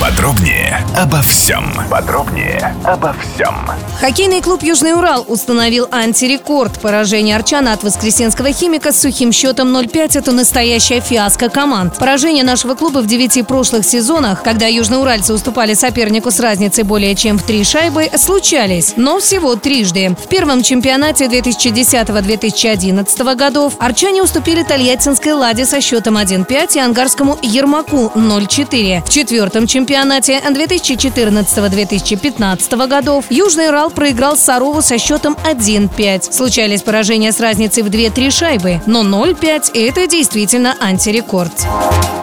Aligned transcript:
Подробнее 0.00 0.80
обо 0.96 1.20
всем. 1.22 1.72
Подробнее 1.88 2.74
обо 2.84 3.14
всем. 3.14 3.54
Хоккейный 4.00 4.42
клуб 4.42 4.62
«Южный 4.62 4.92
Урал» 4.92 5.24
установил 5.28 5.86
антирекорд. 5.90 6.80
Поражение 6.80 7.36
Арчана 7.36 7.72
от 7.72 7.84
воскресенского 7.84 8.52
химика 8.52 8.92
с 8.92 9.00
сухим 9.00 9.32
счетом 9.32 9.74
0-5– 9.74 10.18
это 10.20 10.32
настоящая 10.32 11.00
фиаско 11.00 11.48
команд. 11.48 11.96
Поражения 11.96 12.42
нашего 12.42 12.74
клуба 12.74 12.98
в 12.98 13.06
девяти 13.06 13.42
прошлых 13.42 13.86
сезонах, 13.86 14.42
когда 14.42 14.66
южноуральцы 14.66 15.32
уступали 15.32 15.72
сопернику 15.74 16.30
с 16.30 16.40
разницей 16.40 16.84
более 16.84 17.14
чем 17.14 17.38
в 17.38 17.44
три 17.44 17.64
шайбы, 17.64 18.10
случались, 18.16 18.94
но 18.96 19.20
всего 19.20 19.54
трижды. 19.54 20.14
В 20.22 20.28
первом 20.28 20.62
чемпионате 20.62 21.24
2010-2011 21.26 23.34
годов 23.36 23.74
арчане 23.78 24.22
уступили 24.22 24.64
Тольяттинской 24.64 25.32
«Ладе» 25.32 25.64
со 25.64 25.80
счетом 25.80 26.18
1-5 26.18 26.76
и 26.76 26.80
ангарскому 26.80 27.38
«Ермаку» 27.42 28.12
0-4. 28.14 29.06
В 29.06 29.08
четвертом 29.08 29.66
чемпионате 29.66 29.83
чемпионате 29.84 30.40
2014-2015 30.48 32.86
годов 32.86 33.26
Южный 33.28 33.68
Урал 33.68 33.90
проиграл 33.90 34.38
Сарову 34.38 34.80
со 34.80 34.96
счетом 34.96 35.36
1-5. 35.44 36.32
Случались 36.32 36.80
поражения 36.80 37.32
с 37.32 37.40
разницей 37.40 37.82
в 37.82 37.88
2-3 37.88 38.30
шайбы, 38.30 38.80
но 38.86 39.02
0-5– 39.02 39.72
это 39.74 40.06
действительно 40.06 40.74
антирекорд. 40.80 41.52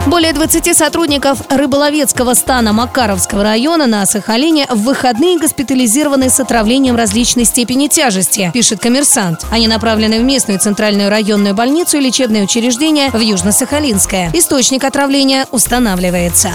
Более 0.07 0.33
20 0.33 0.75
сотрудников 0.75 1.43
рыболовецкого 1.49 2.33
стана 2.33 2.73
Макаровского 2.73 3.43
района 3.43 3.85
на 3.85 4.07
Сахалине 4.07 4.65
в 4.67 4.81
выходные 4.81 5.37
госпитализированы 5.37 6.31
с 6.31 6.39
отравлением 6.39 6.95
различной 6.95 7.45
степени 7.45 7.89
тяжести, 7.89 8.49
пишет 8.51 8.79
коммерсант. 8.79 9.45
Они 9.51 9.67
направлены 9.67 10.19
в 10.19 10.23
местную 10.23 10.59
центральную 10.59 11.11
районную 11.11 11.53
больницу 11.53 11.97
и 11.97 12.01
лечебное 12.01 12.41
учреждение 12.43 13.11
в 13.11 13.19
Южно-Сахалинское. 13.19 14.35
Источник 14.35 14.83
отравления 14.83 15.45
устанавливается. 15.51 16.51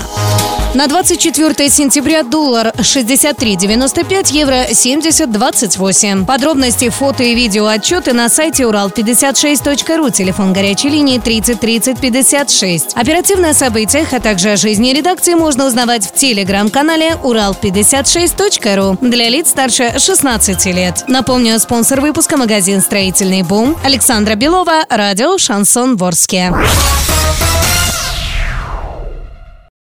На 0.77 0.89
24 0.89 1.71
сентября 1.71 2.23
доллар 2.23 2.75
63.95, 2.77 4.31
евро 4.35 4.67
70.28. 4.67 6.27
Подробности, 6.27 6.91
фото 6.91 7.23
и 7.23 7.35
видео 7.35 7.65
отчеты 7.65 8.13
на 8.13 8.29
сайте 8.29 8.65
урал56.ру, 8.65 10.11
телефон 10.11 10.53
горячей 10.53 10.91
линии 10.91 11.19
30 11.19 11.59
30 11.59 11.99
56. 11.99 12.93
Оперативно 12.95 13.51
о 13.51 13.55
событиях, 13.55 14.13
а 14.13 14.21
также 14.21 14.51
о 14.51 14.57
жизни 14.59 14.91
редакции 14.91 15.33
можно 15.33 15.65
узнавать 15.67 16.07
в 16.07 16.13
телеграм-канале 16.13 17.17
урал56.ру 17.25 18.99
для 19.01 19.31
лиц 19.31 19.49
старше 19.49 19.99
16 19.99 20.67
лет. 20.67 21.05
Напомню, 21.09 21.59
спонсор 21.59 22.03
выпуска 22.03 22.37
магазин 22.37 22.83
«Строительный 22.83 23.45
бум» 23.45 23.79
Александра 23.83 24.35
Белова, 24.35 24.85
радио 24.91 25.39
«Шансон 25.39 25.97
Ворске». 25.97 26.53